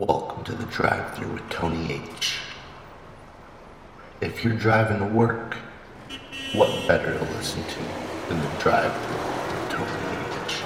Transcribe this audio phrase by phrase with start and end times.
[0.00, 2.38] Welcome to the drive through with Tony H.
[4.22, 5.56] If you're driving to work,
[6.54, 7.78] what better to listen to
[8.30, 10.16] than the drive through with Tony
[10.46, 10.62] H?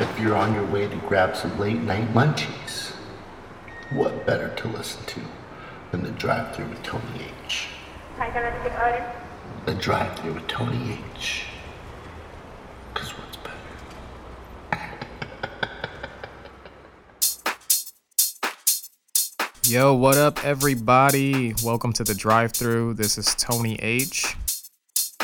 [0.00, 2.92] If you're on your way to grab some late night munchies,
[3.92, 5.20] what better to listen to
[5.90, 7.66] than the drive through with Tony H?
[8.16, 9.12] Hi, can I take an order?
[9.66, 11.44] The drive through with Tony H.
[19.70, 21.54] Yo, what up, everybody?
[21.62, 22.94] Welcome to the drive through.
[22.94, 24.34] This is Tony H,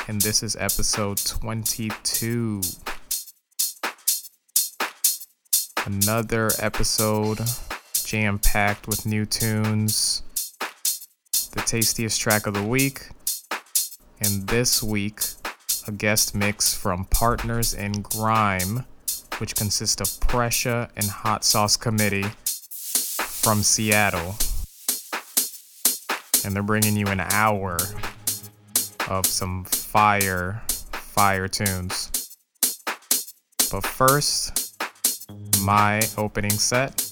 [0.06, 2.60] and this is episode 22.
[5.84, 7.40] Another episode
[8.04, 10.22] jam packed with new tunes,
[11.50, 13.00] the tastiest track of the week,
[14.20, 15.22] and this week,
[15.88, 18.84] a guest mix from Partners in Grime,
[19.38, 22.26] which consists of Presha and Hot Sauce Committee
[23.46, 24.34] from Seattle.
[26.44, 27.78] And they're bringing you an hour
[29.08, 32.36] of some fire, fire tunes.
[33.70, 34.74] But first,
[35.60, 37.08] my opening set.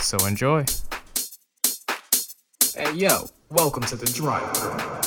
[0.00, 0.64] So enjoy.
[2.74, 4.99] Hey yo, welcome to the drive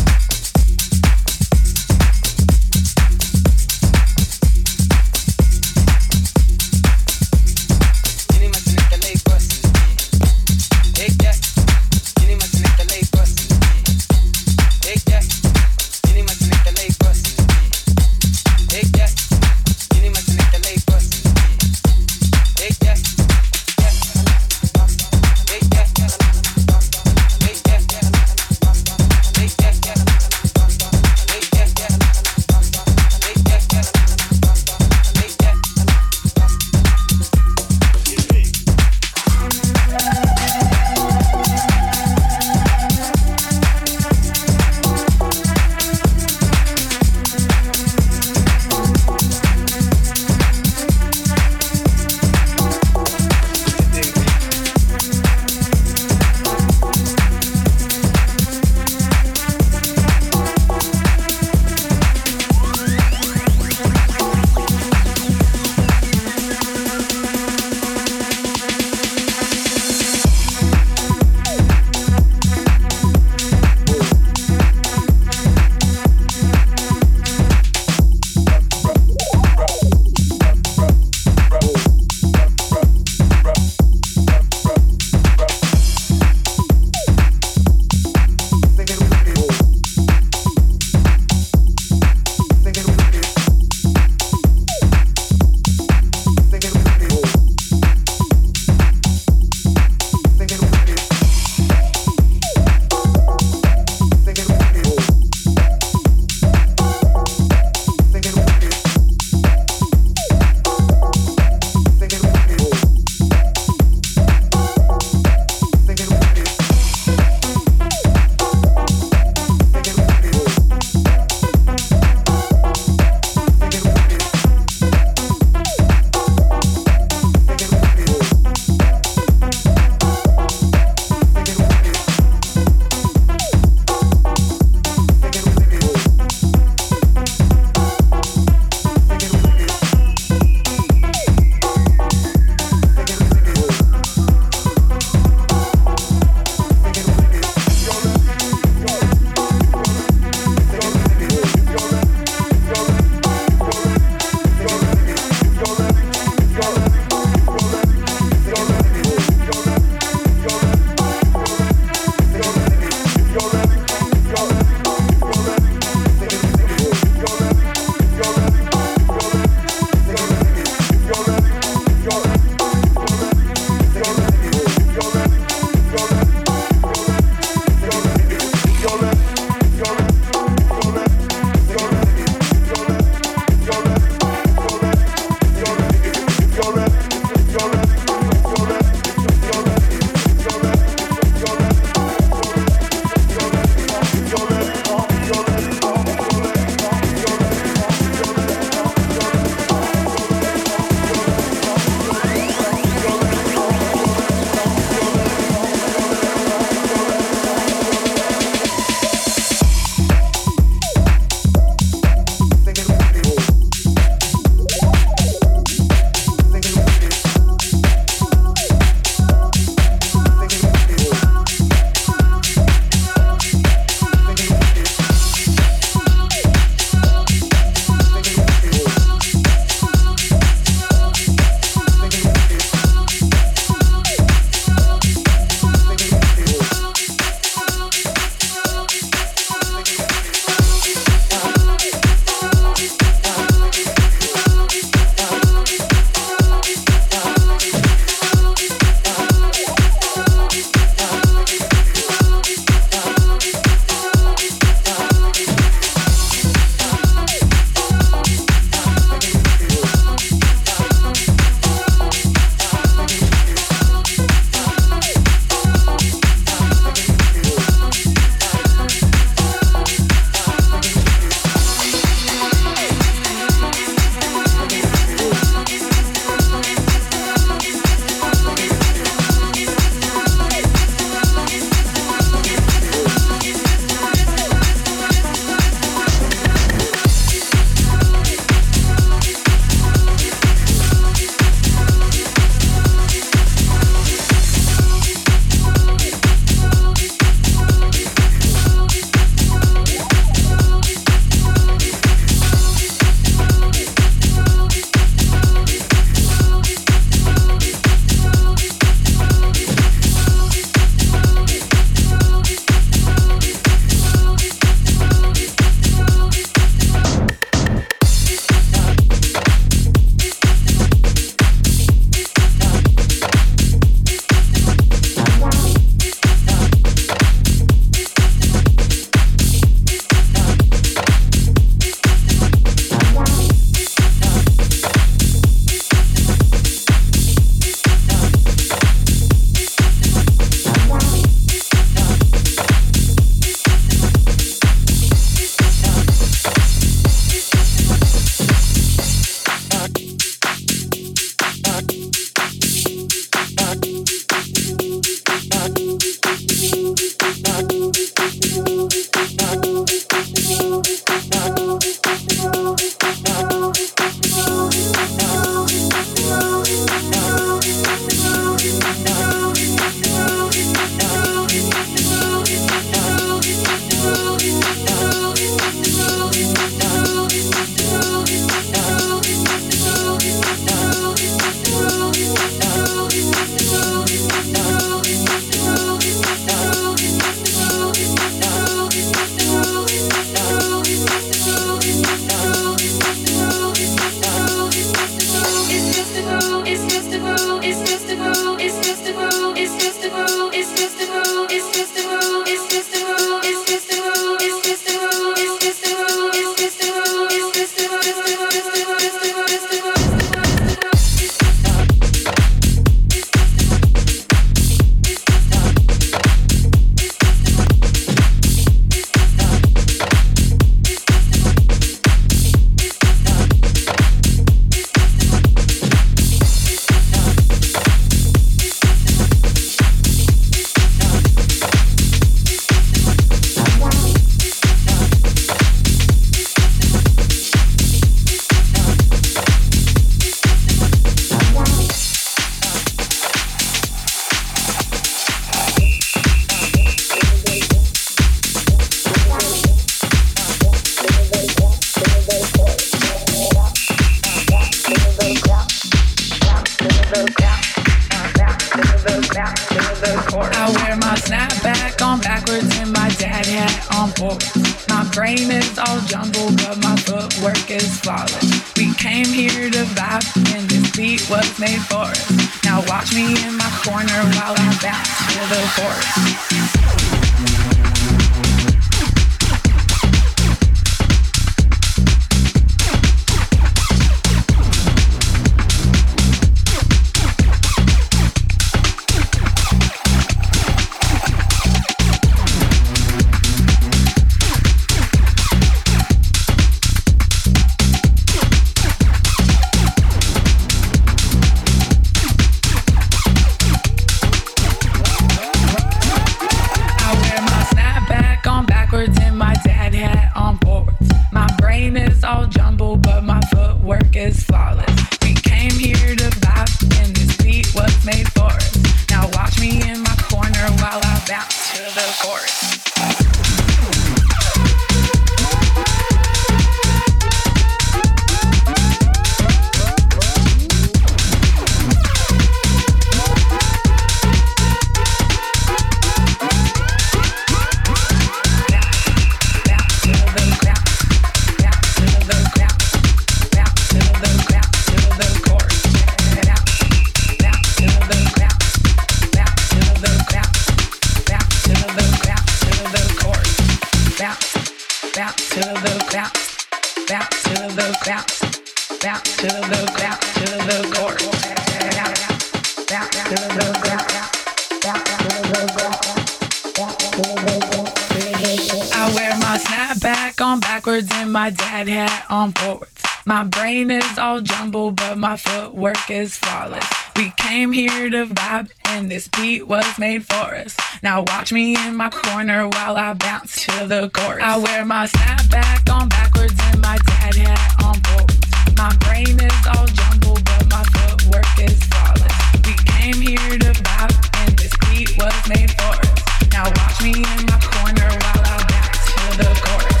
[581.26, 584.42] watch me in my corner while I bounce to the chorus.
[584.42, 588.32] I wear my snapback on backwards and my dad hat on board.
[588.76, 592.34] My brain is all jumbled, but my footwork is flawless.
[592.66, 596.20] We came here to vibe, and this beat was made for us.
[596.52, 600.00] Now watch me in my corner while I bounce to the chorus.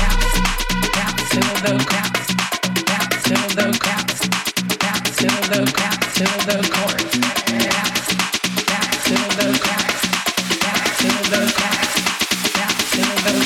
[0.00, 0.32] Bounce,
[0.96, 2.28] bounce to the bounce,
[2.88, 4.08] bounce to the ground.
[4.80, 6.87] bounce to the back to the chorus.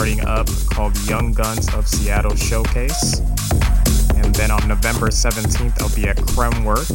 [0.00, 3.18] starting up called Young Guns of Seattle Showcase.
[4.16, 6.88] And then on November 17th, I'll be at Kremwerk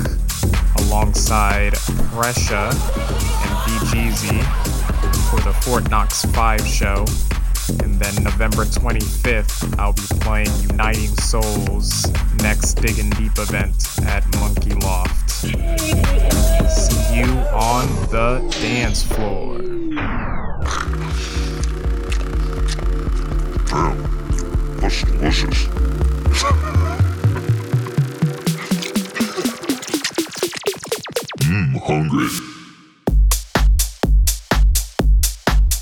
[0.88, 1.74] alongside
[2.10, 2.72] Presha
[3.44, 7.06] and BGZ for the Fort Knox 5 show.
[7.84, 14.74] And then November 25th, I'll be playing Uniting Souls next Digging Deep event at Monkey
[14.74, 15.30] Loft.
[15.30, 15.52] See
[17.14, 19.65] you on the dance floor.
[23.76, 25.66] Damn, that's delicious.
[31.44, 32.30] Mmm, hungry.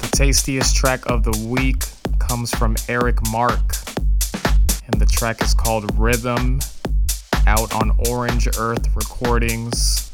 [0.02, 1.84] The tastiest track of the week
[2.18, 3.76] comes from Eric Mark,
[4.88, 6.62] and the track is called Rhythm,
[7.46, 10.10] out on Orange Earth Recordings.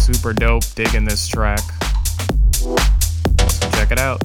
[0.00, 1.62] Super dope, digging this track.
[2.54, 2.76] So
[3.70, 4.20] check it out.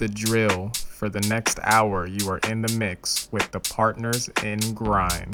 [0.00, 0.70] The drill.
[0.88, 5.30] For the next hour, you are in the mix with the Partners In Grime.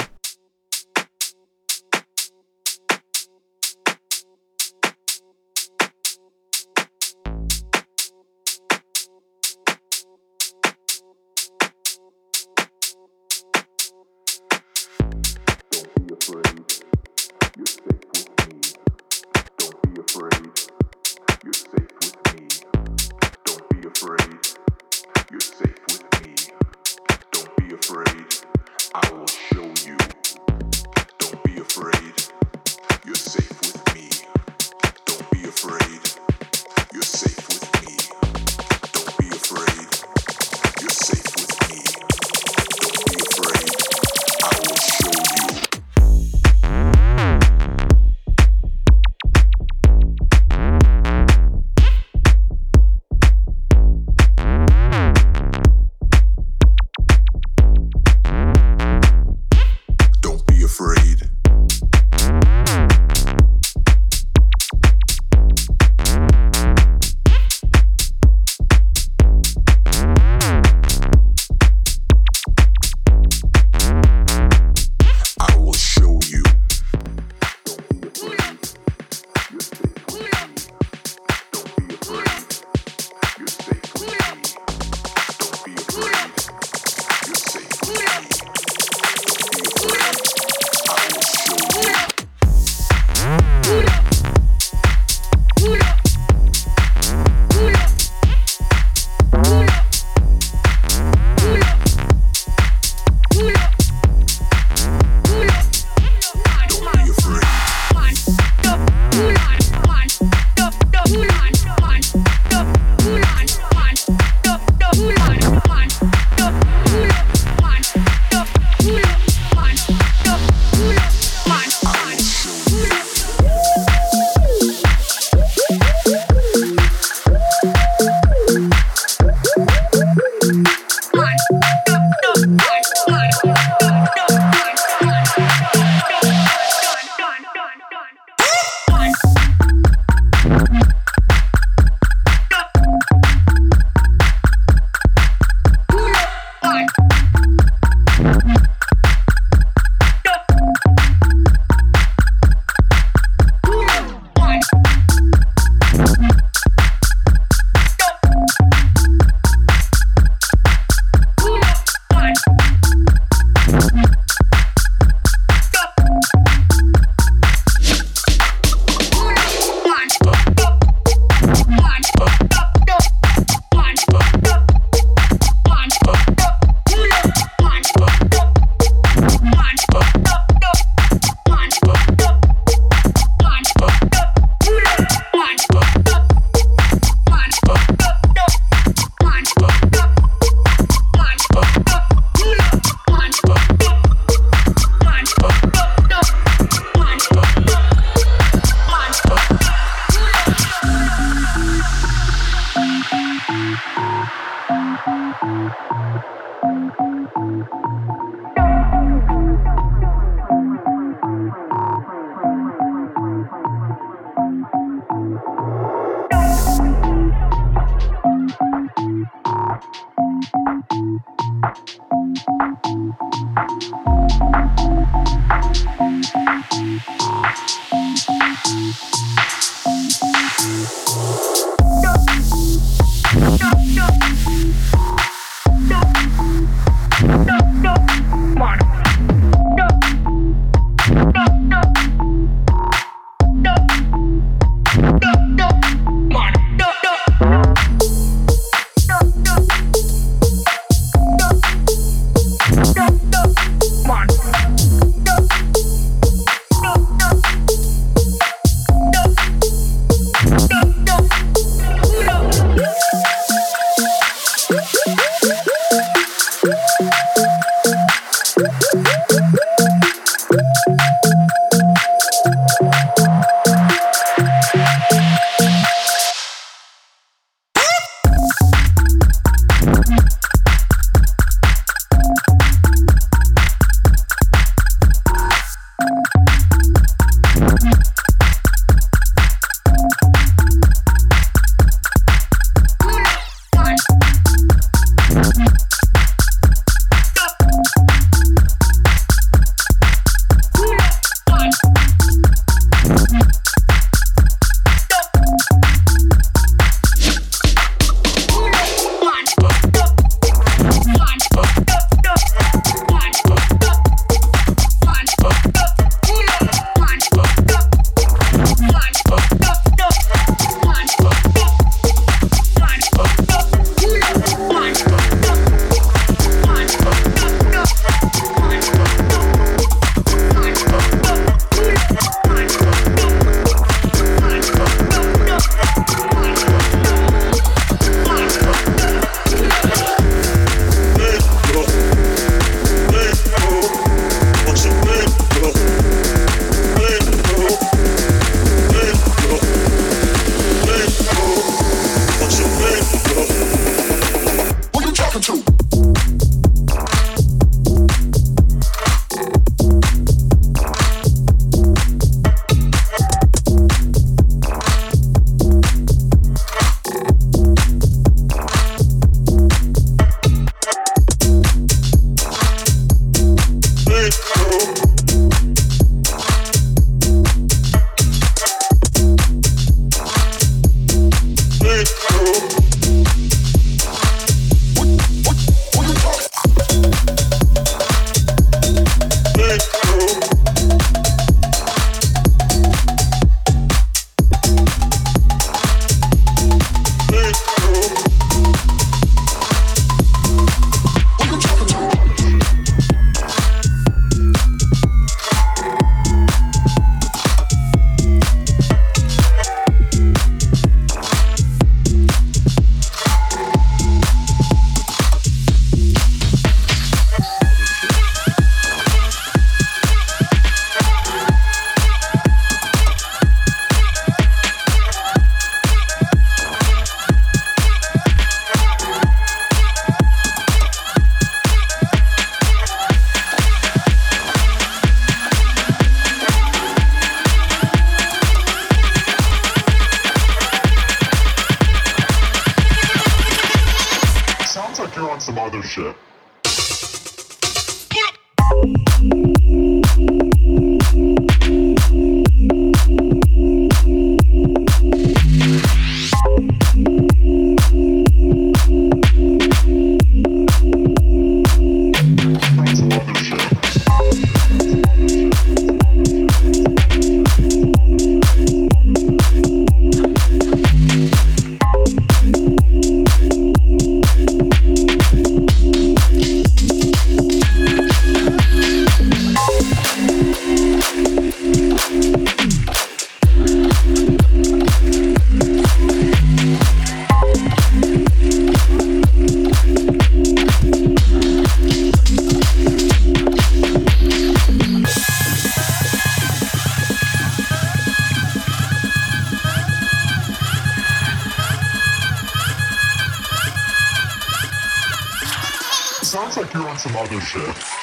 [507.08, 507.95] some other.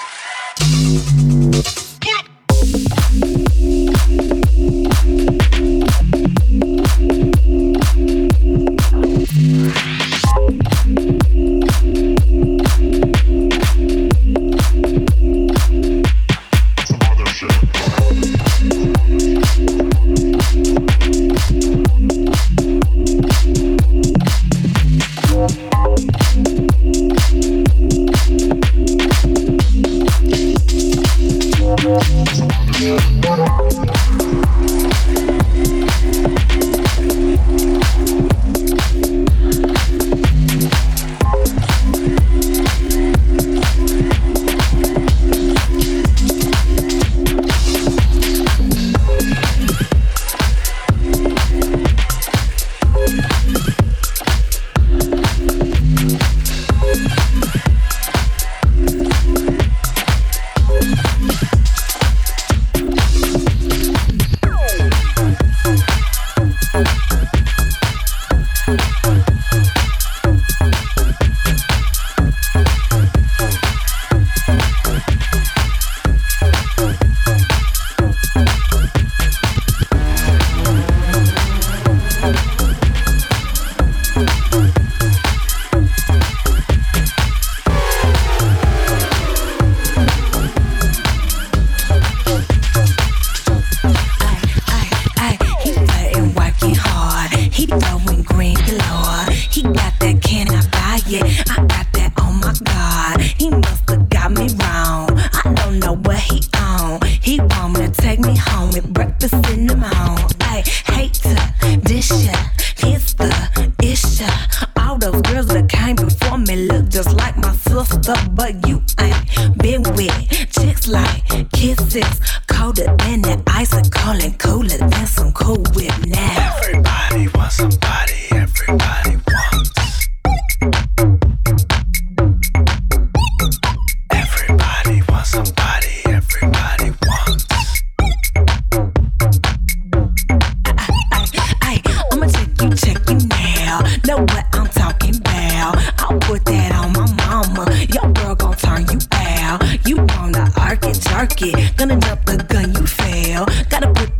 [148.23, 149.61] girl gon' turn you out.
[149.87, 151.77] You on the arc, it's arc it.
[151.77, 153.45] Gonna drop the gun, you fail.
[153.69, 154.12] Gotta put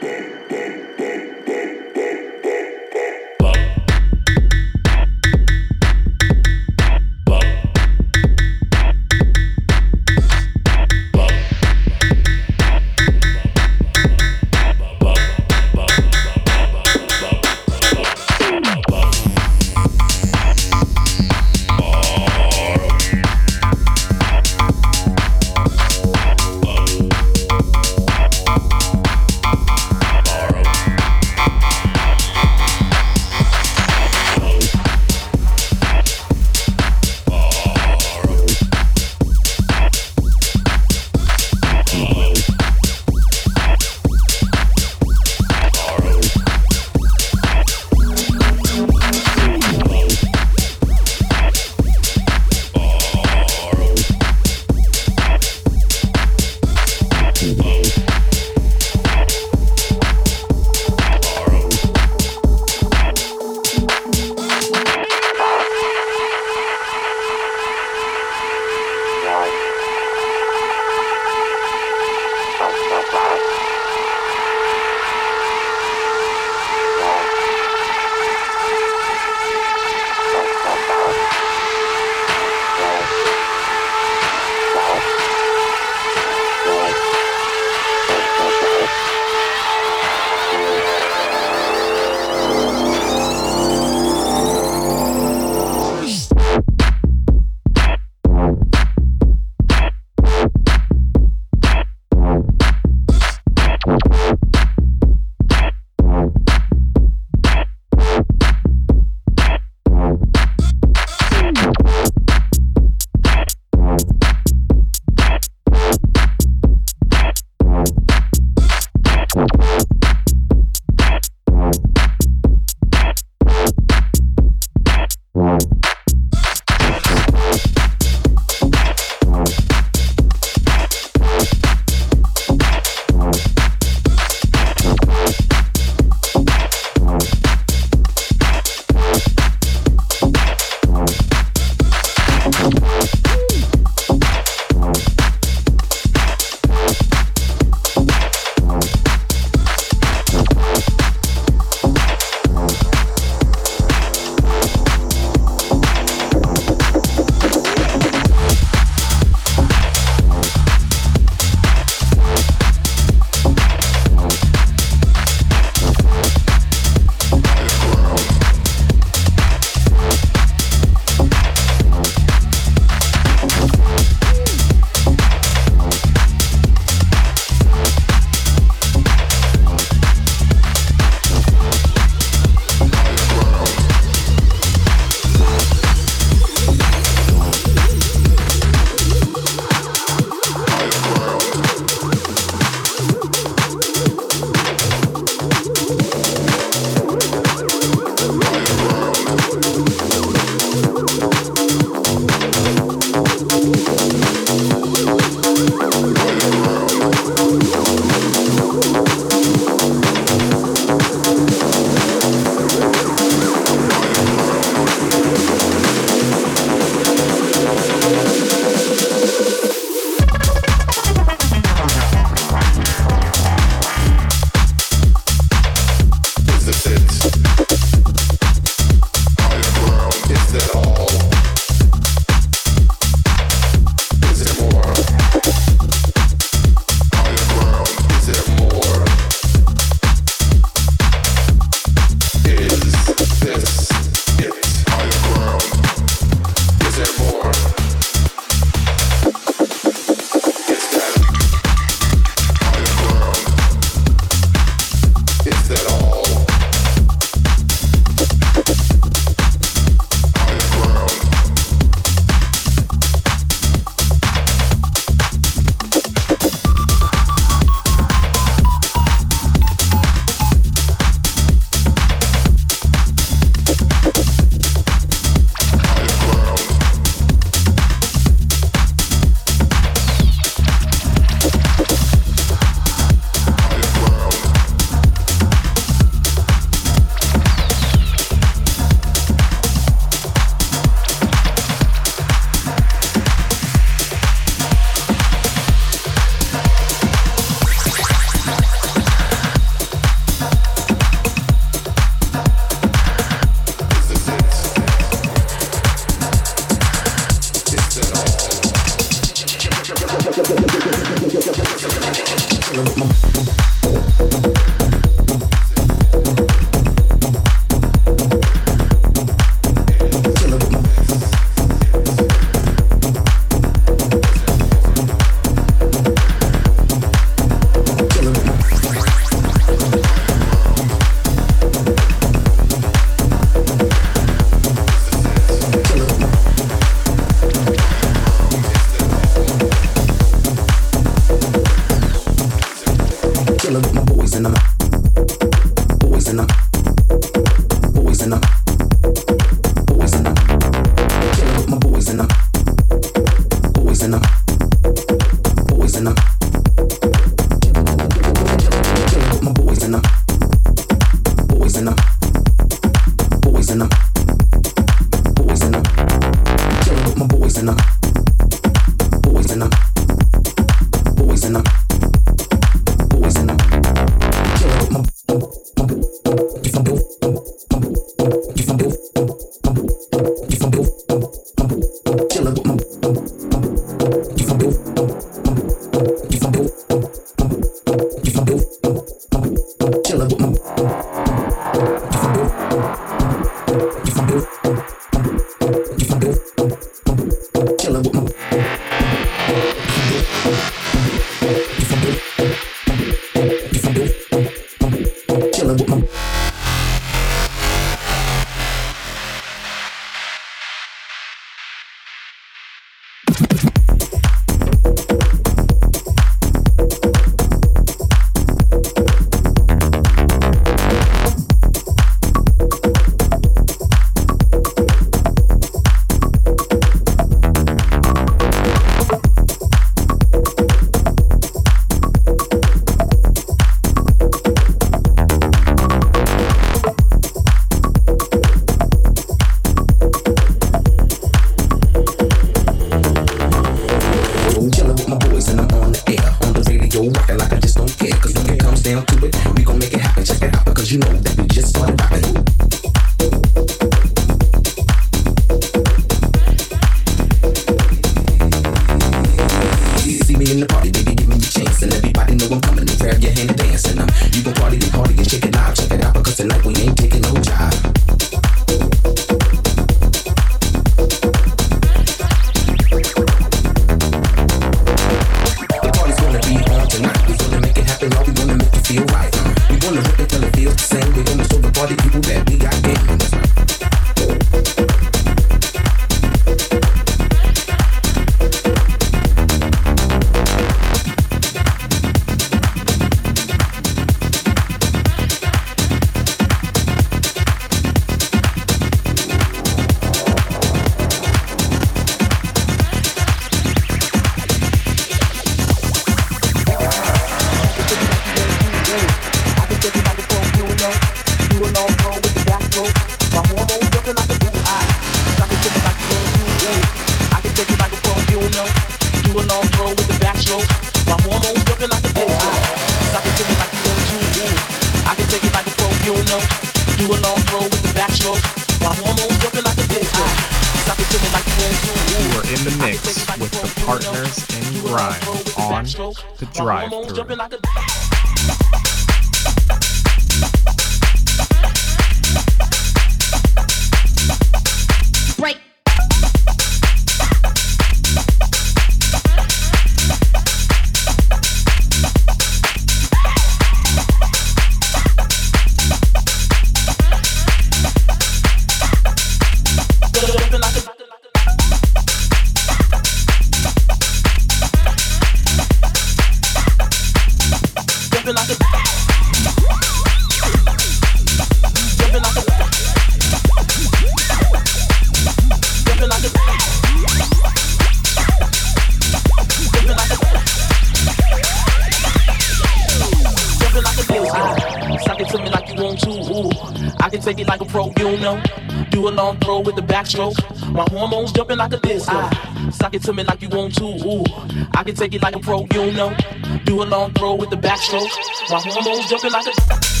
[595.01, 596.15] take it like a pro, you don't know.
[596.63, 598.11] Do a long throw with the backstroke.
[598.51, 600.00] My hormones jumping like a.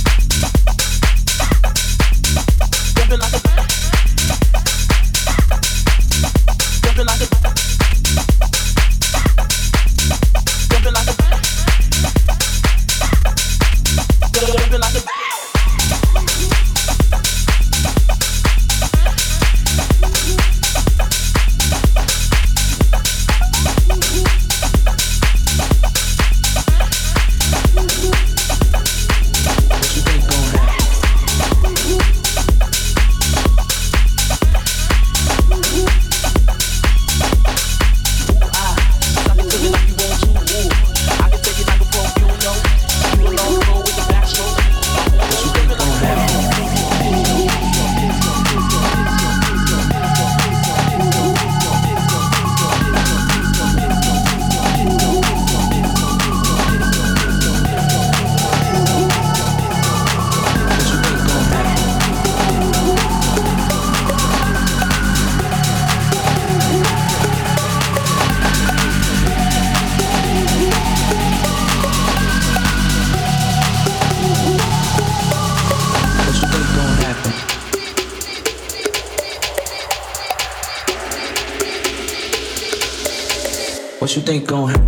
[84.11, 84.80] What you think going?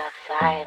[0.00, 0.66] outside.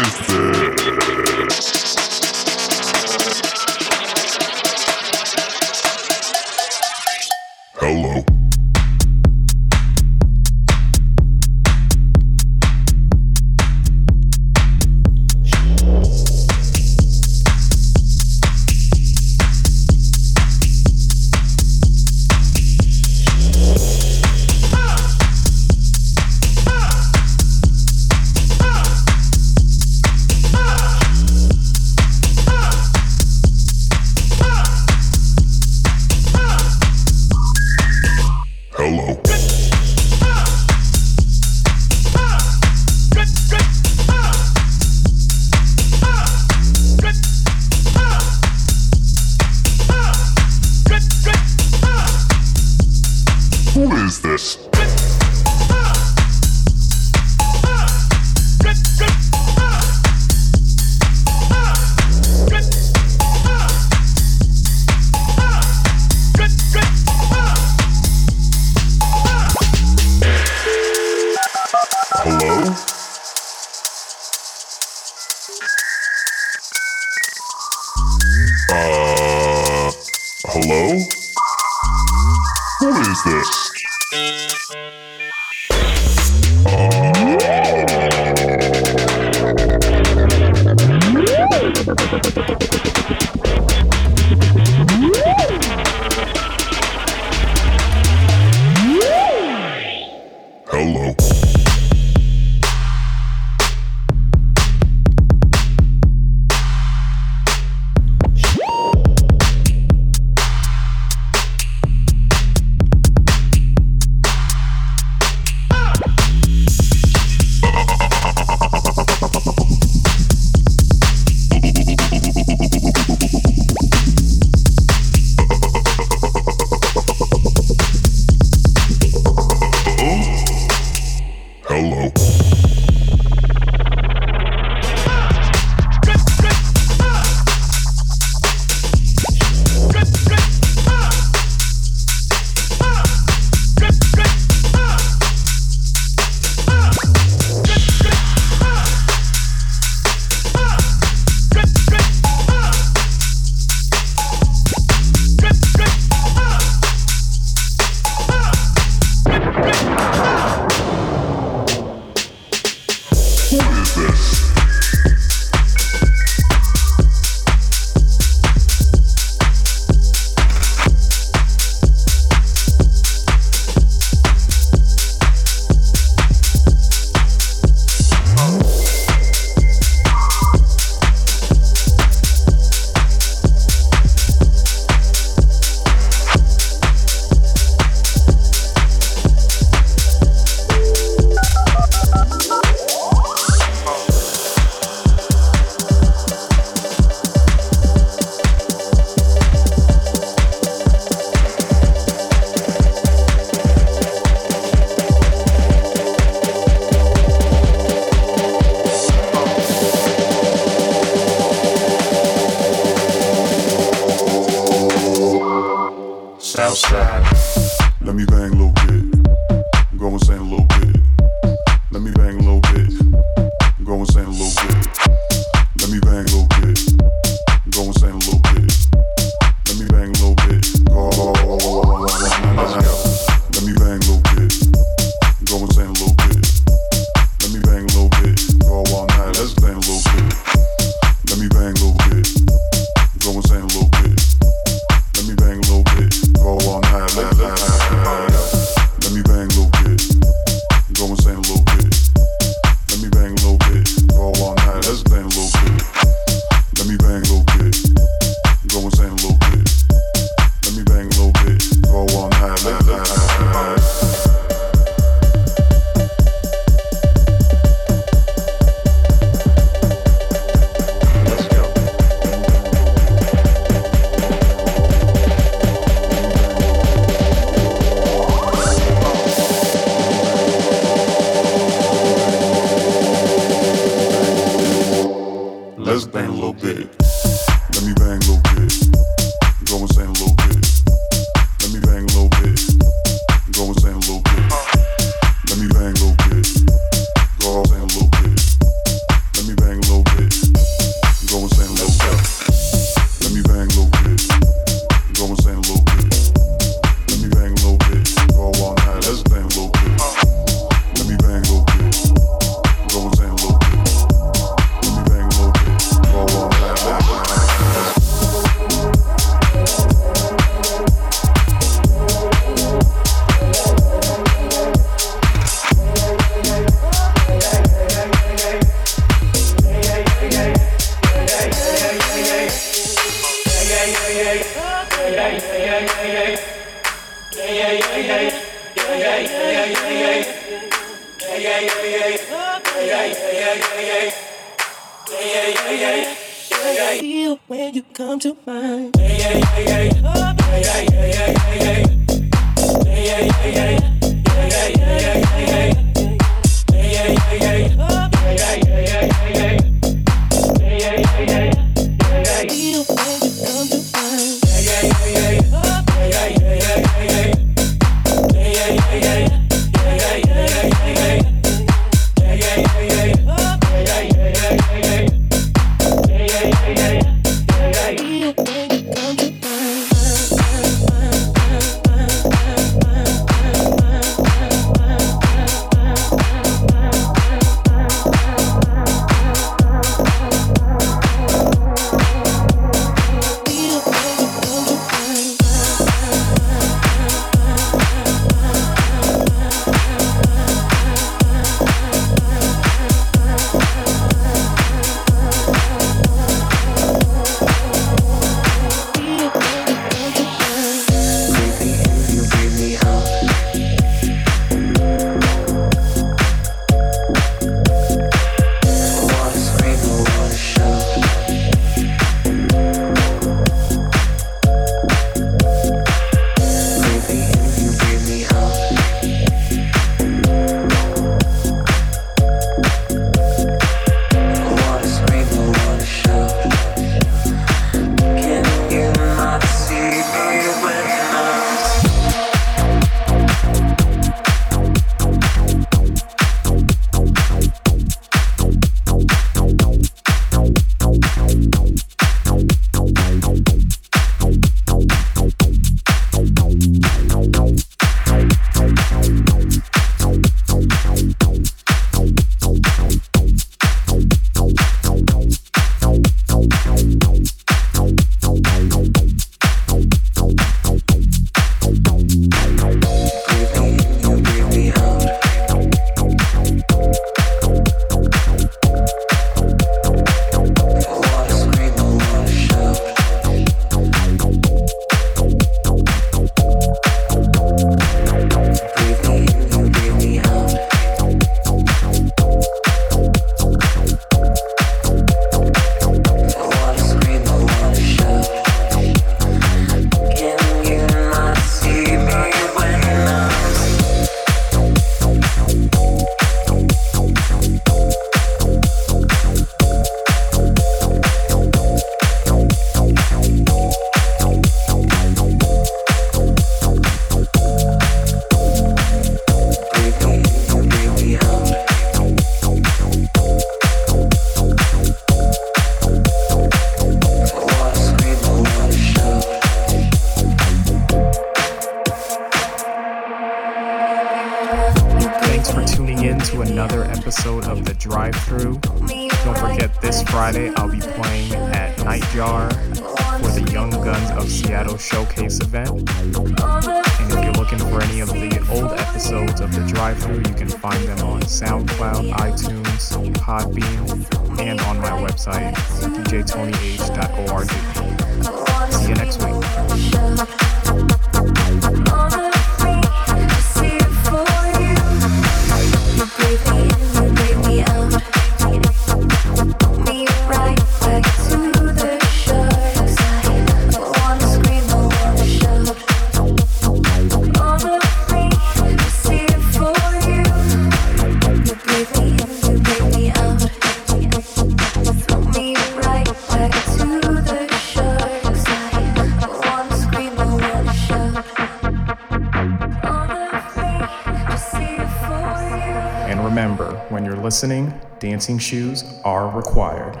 [598.24, 600.00] Dancing shoes are required.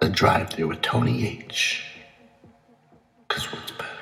[0.00, 1.84] The Drive-Thru with Tony H.
[3.26, 3.95] Cause what's better?